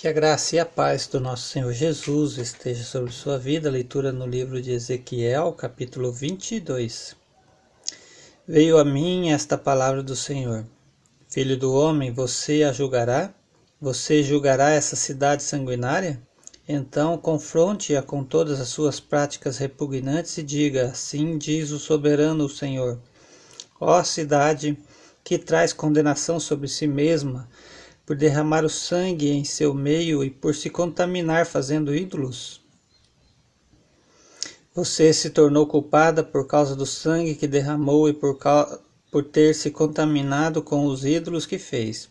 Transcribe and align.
Que 0.00 0.08
a 0.08 0.12
graça 0.12 0.56
e 0.56 0.58
a 0.58 0.64
paz 0.64 1.06
do 1.06 1.20
nosso 1.20 1.48
Senhor 1.48 1.74
Jesus 1.74 2.38
esteja 2.38 2.82
sobre 2.84 3.12
sua 3.12 3.36
vida. 3.36 3.70
Leitura 3.70 4.10
no 4.10 4.26
livro 4.26 4.62
de 4.62 4.72
Ezequiel, 4.72 5.52
capítulo 5.52 6.10
22. 6.10 7.14
Veio 8.48 8.78
a 8.78 8.84
mim 8.84 9.30
esta 9.30 9.58
palavra 9.58 10.02
do 10.02 10.16
Senhor: 10.16 10.64
Filho 11.28 11.54
do 11.54 11.74
homem, 11.74 12.10
você 12.10 12.62
a 12.62 12.72
julgará? 12.72 13.34
Você 13.78 14.22
julgará 14.22 14.70
essa 14.70 14.96
cidade 14.96 15.42
sanguinária? 15.42 16.18
Então 16.66 17.18
confronte-a 17.18 18.00
com 18.00 18.24
todas 18.24 18.58
as 18.58 18.68
suas 18.68 18.98
práticas 18.98 19.58
repugnantes 19.58 20.38
e 20.38 20.42
diga: 20.42 20.92
Assim 20.92 21.36
diz 21.36 21.72
o 21.72 21.78
soberano 21.78 22.48
Senhor. 22.48 22.98
Ó 23.78 24.02
cidade 24.02 24.78
que 25.22 25.36
traz 25.36 25.74
condenação 25.74 26.40
sobre 26.40 26.68
si 26.68 26.86
mesma, 26.86 27.46
por 28.10 28.16
derramar 28.16 28.64
o 28.64 28.68
sangue 28.68 29.30
em 29.30 29.44
seu 29.44 29.72
meio 29.72 30.24
e 30.24 30.30
por 30.30 30.52
se 30.52 30.68
contaminar 30.68 31.46
fazendo 31.46 31.94
ídolos? 31.94 32.60
Você 34.74 35.12
se 35.12 35.30
tornou 35.30 35.64
culpada 35.64 36.24
por 36.24 36.44
causa 36.44 36.74
do 36.74 36.84
sangue 36.84 37.36
que 37.36 37.46
derramou 37.46 38.08
e 38.08 38.12
por, 38.12 38.36
por 39.12 39.22
ter 39.22 39.54
se 39.54 39.70
contaminado 39.70 40.60
com 40.60 40.86
os 40.86 41.04
ídolos 41.04 41.46
que 41.46 41.56
fez. 41.56 42.08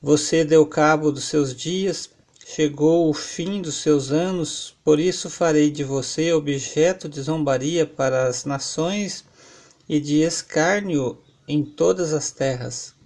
Você 0.00 0.44
deu 0.44 0.64
cabo 0.64 1.10
dos 1.10 1.24
seus 1.24 1.52
dias, 1.52 2.08
chegou 2.46 3.10
o 3.10 3.12
fim 3.12 3.60
dos 3.60 3.74
seus 3.82 4.12
anos, 4.12 4.76
por 4.84 5.00
isso 5.00 5.28
farei 5.28 5.68
de 5.68 5.82
você 5.82 6.32
objeto 6.32 7.08
de 7.08 7.20
zombaria 7.20 7.84
para 7.84 8.28
as 8.28 8.44
nações 8.44 9.24
e 9.88 9.98
de 9.98 10.20
escárnio 10.20 11.18
em 11.48 11.64
todas 11.64 12.12
as 12.12 12.30
terras. 12.30 12.96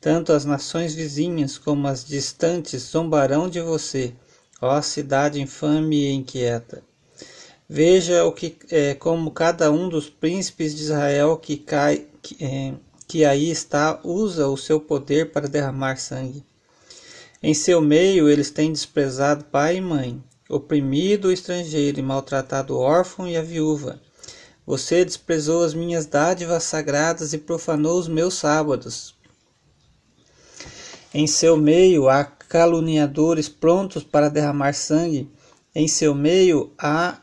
Tanto 0.00 0.32
as 0.32 0.44
nações 0.44 0.94
vizinhas 0.94 1.58
como 1.58 1.88
as 1.88 2.04
distantes 2.04 2.82
zombarão 2.82 3.48
de 3.48 3.60
você, 3.60 4.14
ó 4.62 4.80
cidade 4.80 5.40
infame 5.40 5.96
e 5.96 6.12
inquieta. 6.12 6.82
Veja 7.68 8.24
o 8.24 8.32
que 8.32 8.56
é, 8.70 8.94
como 8.94 9.30
cada 9.30 9.70
um 9.70 9.88
dos 9.88 10.08
príncipes 10.08 10.74
de 10.74 10.84
Israel 10.84 11.36
que 11.36 11.56
cai 11.56 12.06
que, 12.22 12.42
é, 12.42 12.72
que 13.06 13.24
aí 13.24 13.50
está 13.50 14.00
usa 14.04 14.48
o 14.48 14.56
seu 14.56 14.80
poder 14.80 15.32
para 15.32 15.48
derramar 15.48 15.96
sangue. 15.96 16.44
Em 17.42 17.52
seu 17.52 17.80
meio 17.80 18.28
eles 18.28 18.50
têm 18.50 18.72
desprezado 18.72 19.44
pai 19.44 19.76
e 19.76 19.80
mãe, 19.80 20.22
oprimido 20.48 21.28
o 21.28 21.32
estrangeiro 21.32 21.98
e 21.98 22.02
maltratado 22.02 22.74
o 22.74 22.80
órfão 22.80 23.28
e 23.28 23.36
a 23.36 23.42
viúva. 23.42 24.00
Você 24.66 25.04
desprezou 25.04 25.62
as 25.62 25.74
minhas 25.74 26.06
dádivas 26.06 26.62
sagradas 26.62 27.32
e 27.32 27.38
profanou 27.38 27.98
os 27.98 28.08
meus 28.08 28.34
sábados. 28.34 29.17
Em 31.14 31.26
seu 31.26 31.56
meio 31.56 32.06
há 32.06 32.22
caluniadores 32.22 33.48
prontos 33.48 34.04
para 34.04 34.28
derramar 34.28 34.74
sangue. 34.74 35.26
Em 35.74 35.88
seu 35.88 36.14
meio 36.14 36.70
há 36.78 37.16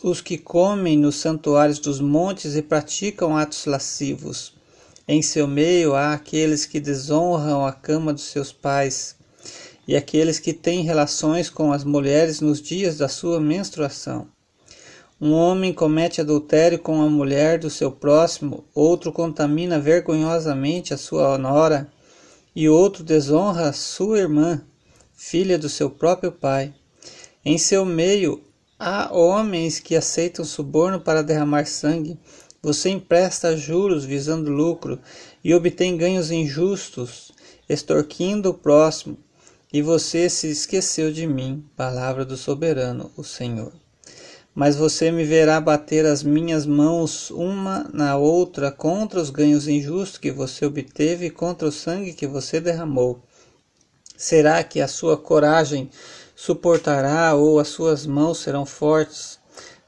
os 0.00 0.20
que 0.20 0.38
comem 0.38 0.96
nos 0.96 1.16
santuários 1.16 1.80
dos 1.80 2.00
montes 2.00 2.54
e 2.54 2.62
praticam 2.62 3.36
atos 3.36 3.66
lascivos. 3.66 4.54
Em 5.08 5.22
seu 5.22 5.48
meio 5.48 5.96
há 5.96 6.12
aqueles 6.12 6.64
que 6.64 6.78
desonram 6.78 7.66
a 7.66 7.72
cama 7.72 8.12
dos 8.12 8.24
seus 8.24 8.52
pais 8.52 9.16
e 9.88 9.96
aqueles 9.96 10.38
que 10.38 10.52
têm 10.52 10.84
relações 10.84 11.50
com 11.50 11.72
as 11.72 11.82
mulheres 11.82 12.40
nos 12.40 12.62
dias 12.62 12.96
da 12.96 13.08
sua 13.08 13.40
menstruação. 13.40 14.28
Um 15.20 15.32
homem 15.32 15.72
comete 15.72 16.20
adultério 16.20 16.78
com 16.78 17.02
a 17.02 17.10
mulher 17.10 17.58
do 17.58 17.68
seu 17.68 17.90
próximo, 17.90 18.64
outro 18.72 19.12
contamina 19.12 19.80
vergonhosamente 19.80 20.94
a 20.94 20.96
sua 20.96 21.36
nora 21.36 21.90
e 22.54 22.68
outro 22.68 23.04
desonra 23.04 23.72
sua 23.72 24.18
irmã, 24.18 24.62
filha 25.12 25.58
do 25.58 25.68
seu 25.68 25.88
próprio 25.90 26.32
pai. 26.32 26.74
Em 27.44 27.56
seu 27.58 27.84
meio 27.84 28.42
há 28.78 29.12
homens 29.12 29.78
que 29.78 29.94
aceitam 29.96 30.44
suborno 30.44 31.00
para 31.00 31.22
derramar 31.22 31.66
sangue. 31.66 32.18
Você 32.62 32.90
empresta 32.90 33.56
juros 33.56 34.04
visando 34.04 34.50
lucro 34.50 34.98
e 35.42 35.54
obtém 35.54 35.96
ganhos 35.96 36.30
injustos, 36.30 37.32
extorquindo 37.68 38.50
o 38.50 38.54
próximo. 38.54 39.16
E 39.72 39.80
você 39.80 40.28
se 40.28 40.50
esqueceu 40.50 41.12
de 41.12 41.26
mim, 41.26 41.64
palavra 41.76 42.24
do 42.24 42.36
soberano, 42.36 43.10
o 43.16 43.22
Senhor 43.22 43.72
mas 44.54 44.76
você 44.76 45.10
me 45.10 45.24
verá 45.24 45.60
bater 45.60 46.04
as 46.04 46.22
minhas 46.22 46.66
mãos 46.66 47.30
uma 47.30 47.88
na 47.92 48.16
outra 48.16 48.70
contra 48.70 49.20
os 49.20 49.30
ganhos 49.30 49.68
injustos 49.68 50.18
que 50.18 50.30
você 50.30 50.66
obteve 50.66 51.26
e 51.26 51.30
contra 51.30 51.68
o 51.68 51.72
sangue 51.72 52.12
que 52.12 52.26
você 52.26 52.60
derramou. 52.60 53.22
Será 54.16 54.62
que 54.62 54.80
a 54.80 54.88
sua 54.88 55.16
coragem 55.16 55.88
suportará 56.34 57.34
ou 57.34 57.58
as 57.58 57.68
suas 57.68 58.04
mãos 58.06 58.38
serão 58.38 58.66
fortes 58.66 59.38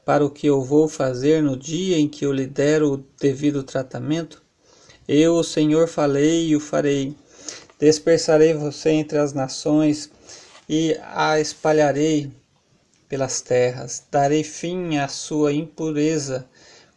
para 0.05 0.25
o 0.25 0.29
que 0.29 0.47
eu 0.47 0.61
vou 0.61 0.87
fazer 0.87 1.41
no 1.43 1.55
dia 1.55 1.97
em 1.97 2.07
que 2.07 2.25
eu 2.25 2.31
lhe 2.31 2.47
der 2.47 2.83
o 2.83 3.03
devido 3.19 3.63
tratamento? 3.63 4.41
Eu, 5.07 5.35
o 5.35 5.43
Senhor, 5.43 5.87
falei 5.87 6.47
e 6.47 6.55
o 6.55 6.59
farei. 6.59 7.15
Dispersarei 7.79 8.53
você 8.53 8.91
entre 8.91 9.17
as 9.17 9.33
nações 9.33 10.09
e 10.69 10.97
a 11.11 11.39
espalharei 11.39 12.31
pelas 13.13 13.41
terras. 13.41 14.01
Darei 14.09 14.43
fim 14.43 14.97
à 14.97 15.07
sua 15.07 15.53
impureza. 15.53 16.47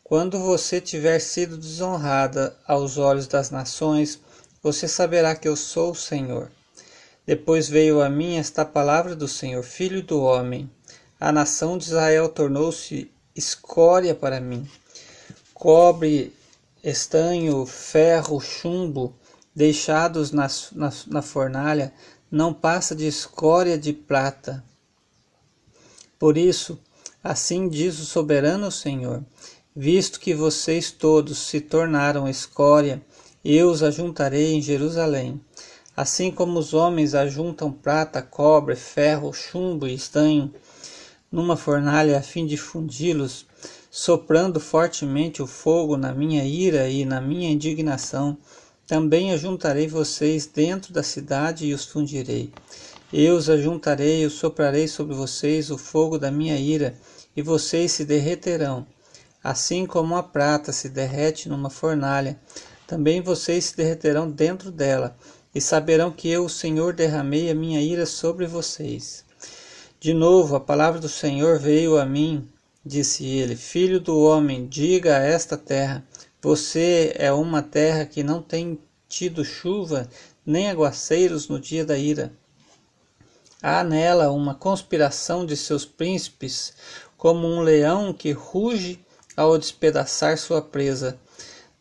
Quando 0.03 0.39
você 0.39 0.81
tiver 0.81 1.19
sido 1.19 1.59
desonrada 1.59 2.57
aos 2.67 2.97
olhos 2.97 3.27
das 3.27 3.51
nações, 3.51 4.19
você 4.63 4.89
saberá 4.89 5.37
que 5.37 5.47
eu 5.47 5.55
sou 5.55 5.91
o 5.91 5.95
Senhor. 5.95 6.51
Depois 7.27 7.69
veio 7.69 8.01
a 8.01 8.09
mim 8.09 8.39
esta 8.39 8.65
palavra 8.65 9.15
do 9.15 9.29
Senhor, 9.29 9.63
filho 9.63 10.03
do 10.03 10.23
homem. 10.23 10.71
A 11.21 11.31
nação 11.31 11.77
de 11.77 11.85
Israel 11.85 12.31
tornou-se 12.31 13.11
escória 13.35 14.15
para 14.15 14.41
mim. 14.41 14.67
Cobre, 15.53 16.35
estanho, 16.83 17.67
ferro, 17.67 18.41
chumbo, 18.41 19.15
deixados 19.55 20.33
na, 20.33 20.49
na, 20.73 20.91
na 21.09 21.21
fornalha, 21.21 21.93
não 22.31 22.55
passa 22.55 22.97
de 22.97 23.07
escória 23.07 23.77
de 23.77 23.93
prata. 23.93 24.65
Por 26.19 26.39
isso, 26.39 26.79
assim 27.23 27.69
diz 27.69 27.99
o 27.99 28.07
soberano 28.07 28.71
Senhor: 28.71 29.23
visto 29.75 30.19
que 30.19 30.35
vocês 30.35 30.91
todos 30.91 31.39
se 31.39 31.61
tornaram 31.61 32.29
escória, 32.29 33.03
eu 33.45 33.71
os 33.71 33.83
ajuntarei 33.83 34.55
em 34.55 34.63
Jerusalém. 34.63 35.41
Assim 35.97 36.31
como 36.31 36.59
os 36.59 36.75
homens 36.75 37.15
ajuntam 37.15 37.73
prata, 37.73 38.21
cobre, 38.21 38.77
ferro, 38.77 39.33
chumbo 39.33 39.87
e 39.87 39.95
estanho 39.95 40.53
numa 41.31 41.57
fornalha 41.57 42.19
a 42.19 42.23
fim 42.23 42.47
de 42.47 42.57
fundi-los, 42.57 43.47
soprando 43.91 44.61
fortemente 44.61 45.43
o 45.43 45.47
fogo 45.47 45.97
na 45.97 46.13
minha 46.13 46.45
ira 46.45 46.89
e 46.89 47.05
na 47.05 47.21
minha 47.21 47.51
indignação, 47.51 48.39
também 48.87 49.33
ajuntarei 49.33 49.89
vocês 49.89 50.47
dentro 50.47 50.93
da 50.93 51.03
cidade 51.03 51.67
e 51.67 51.75
os 51.75 51.85
fundirei. 51.85 52.53
Eu 53.19 53.37
os 53.37 53.49
ajuntarei, 53.49 54.23
eu 54.23 54.29
soprarei 54.29 54.87
sobre 54.87 55.15
vocês 55.15 55.71
o 55.71 55.79
fogo 55.79 56.19
da 56.19 56.31
minha 56.31 56.59
ira, 56.59 56.95
e 57.35 57.41
vocês 57.41 57.93
se 57.93 58.05
derreterão. 58.05 58.87
Assim 59.43 59.87
como 59.87 60.15
a 60.17 60.23
prata 60.23 60.71
se 60.71 60.91
derrete 60.91 61.49
numa 61.49 61.71
fornalha, 61.71 62.39
também 62.87 63.23
vocês 63.23 63.65
se 63.65 63.77
derreterão 63.79 64.31
dentro 64.31 64.71
dela, 64.71 65.17
e 65.55 65.63
saberão 65.63 66.11
que 66.11 66.29
eu, 66.29 66.45
o 66.45 66.51
Senhor, 66.51 66.93
derramei 66.93 67.51
a 67.51 67.55
minha 67.55 67.81
ira 67.81 68.05
sobre 68.05 68.47
vocês. 68.47 69.25
De 69.99 70.13
novo, 70.13 70.55
a 70.55 70.61
palavra 70.61 71.01
do 71.01 71.09
Senhor 71.09 71.59
veio 71.59 71.97
a 71.97 72.05
mim, 72.05 72.47
disse 72.85 73.25
ele: 73.25 73.57
Filho 73.57 73.99
do 73.99 74.21
homem, 74.21 74.67
diga 74.67 75.17
a 75.17 75.25
esta 75.25 75.57
terra: 75.57 76.05
Você 76.43 77.15
é 77.17 77.33
uma 77.33 77.63
terra 77.63 78.05
que 78.05 78.23
não 78.23 78.43
tem 78.43 78.79
tido 79.09 79.43
chuva 79.43 80.07
nem 80.45 80.69
aguaceiros 80.69 81.49
no 81.49 81.59
dia 81.59 81.83
da 81.83 81.97
ira. 81.97 82.31
Há 83.69 83.83
nela 83.83 84.31
uma 84.31 84.55
conspiração 84.55 85.45
de 85.45 85.57
seus 85.57 85.85
príncipes, 85.85 86.73
como 87.17 87.49
um 87.49 87.63
leão 87.63 88.13
que 88.13 88.31
ruge 88.31 89.05
ao 89.37 89.59
despedaçar 89.59 90.39
sua 90.39 90.63
presa. 90.63 91.19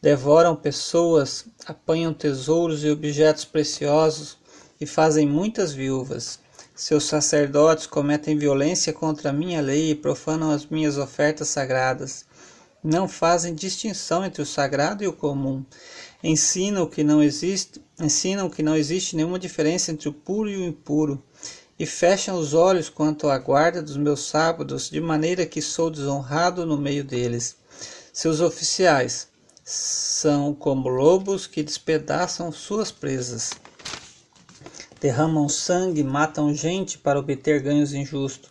Devoram 0.02 0.56
pessoas, 0.56 1.46
apanham 1.64 2.12
tesouros 2.12 2.84
e 2.84 2.90
objetos 2.90 3.46
preciosos 3.46 4.36
e 4.82 4.88
fazem 4.88 5.28
muitas 5.28 5.74
viúvas. 5.74 6.40
Seus 6.74 7.04
sacerdotes 7.04 7.86
cometem 7.86 8.36
violência 8.36 8.92
contra 8.92 9.30
a 9.30 9.34
minha 9.34 9.62
lei 9.62 9.92
e 9.92 9.96
profanam 9.96 10.50
as 10.50 10.66
minhas 10.66 10.98
ofertas 10.98 11.50
sagradas. 11.50 12.26
Não 12.84 13.08
fazem 13.08 13.54
distinção 13.54 14.26
entre 14.26 14.42
o 14.42 14.46
sagrado 14.46 15.04
e 15.04 15.08
o 15.08 15.14
comum. 15.14 15.64
Ensinam 16.24 16.88
que 16.88 17.04
não 17.04 17.22
existe, 17.22 17.80
ensinam 18.02 18.50
que 18.50 18.64
não 18.64 18.76
existe 18.76 19.16
nenhuma 19.16 19.38
diferença 19.38 19.92
entre 19.92 20.10
o 20.10 20.14
puro 20.14 20.50
e 20.50 20.58
o 20.58 20.66
impuro 20.66 21.24
e 21.78 21.86
fecham 21.86 22.40
os 22.40 22.54
olhos 22.54 22.90
quanto 22.90 23.28
à 23.30 23.38
guarda 23.38 23.82
dos 23.82 23.98
meus 23.98 24.28
sábados, 24.28 24.90
de 24.90 25.02
maneira 25.02 25.46
que 25.46 25.62
sou 25.62 25.90
desonrado 25.90 26.66
no 26.66 26.78
meio 26.78 27.04
deles. 27.04 27.58
Seus 28.14 28.40
oficiais 28.40 29.28
são 29.64 30.54
como 30.54 30.88
lobos 30.88 31.48
que 31.48 31.64
despedaçam 31.64 32.52
suas 32.52 32.92
presas. 32.92 33.52
derramam 35.02 35.50
sangue, 35.50 36.04
matam 36.04 36.54
gente 36.54 36.98
para 36.98 37.20
obter 37.20 37.62
ganhos 37.62 37.94
injustos. 37.94 38.50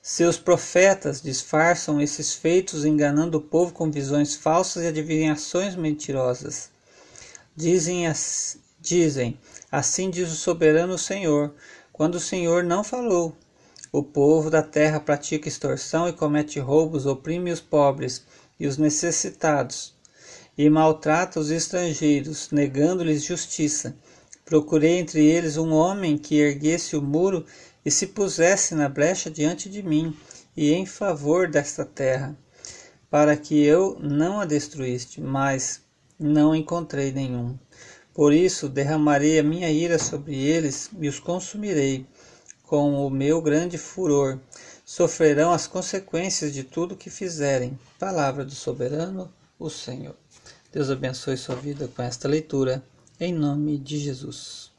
Seus 0.00 0.36
profetas 0.36 1.20
disfarçam 1.22 2.00
esses 2.00 2.34
feitos, 2.34 2.84
enganando 2.84 3.38
o 3.38 3.40
povo 3.40 3.72
com 3.72 3.90
visões 3.90 4.34
falsas 4.34 4.84
e 4.84 4.86
adivinhações 4.86 5.76
mentirosas. 5.76 6.70
Dizem, 7.54 8.04
dizem 8.80 9.38
assim 9.70 10.10
diz 10.10 10.30
o 10.32 10.36
soberano 10.36 10.98
Senhor, 10.98 11.54
quando 11.92 12.14
o 12.14 12.20
Senhor 12.20 12.64
não 12.64 12.82
falou. 12.82 13.36
O 13.92 14.02
povo 14.02 14.48
da 14.48 14.62
terra 14.62 14.98
pratica 14.98 15.48
extorsão 15.48 16.08
e 16.08 16.12
comete 16.12 16.58
roubos, 16.58 17.04
oprime 17.04 17.52
os 17.52 17.60
pobres 17.60 18.24
e 18.58 18.66
os 18.66 18.78
necessitados, 18.78 19.94
e 20.56 20.70
maltrata 20.70 21.38
os 21.38 21.50
estrangeiros, 21.50 22.50
negando-lhes 22.50 23.22
justiça. 23.22 23.94
Procurei 24.44 24.98
entre 24.98 25.24
eles 25.24 25.56
um 25.56 25.72
homem 25.72 26.16
que 26.16 26.36
erguesse 26.36 26.96
o 26.96 27.02
muro 27.02 27.44
e 27.84 27.90
se 27.90 28.06
pusesse 28.06 28.74
na 28.74 28.88
brecha 28.88 29.30
diante 29.30 29.68
de 29.68 29.82
mim 29.82 30.16
e 30.56 30.72
em 30.72 30.86
favor 30.86 31.48
desta 31.48 31.84
terra, 31.84 32.36
para 33.10 33.36
que 33.36 33.62
eu 33.62 33.98
não 34.00 34.40
a 34.40 34.44
destruísse, 34.44 35.20
mas 35.20 35.82
não 36.18 36.54
encontrei 36.54 37.12
nenhum. 37.12 37.58
Por 38.14 38.32
isso 38.32 38.68
derramarei 38.68 39.38
a 39.38 39.42
minha 39.42 39.70
ira 39.70 39.98
sobre 39.98 40.36
eles 40.36 40.90
e 41.00 41.08
os 41.08 41.18
consumirei 41.18 42.06
com 42.62 43.06
o 43.06 43.10
meu 43.10 43.40
grande 43.40 43.78
furor. 43.78 44.38
Sofrerão 44.84 45.52
as 45.52 45.66
consequências 45.66 46.52
de 46.52 46.64
tudo 46.64 46.96
que 46.96 47.08
fizerem. 47.08 47.78
Palavra 47.98 48.44
do 48.44 48.54
soberano, 48.54 49.32
o 49.58 49.70
Senhor. 49.70 50.16
Deus 50.72 50.90
abençoe 50.90 51.36
sua 51.36 51.54
vida 51.54 51.88
com 51.88 52.02
esta 52.02 52.26
leitura, 52.26 52.82
em 53.20 53.32
nome 53.32 53.78
de 53.78 53.98
Jesus. 53.98 54.71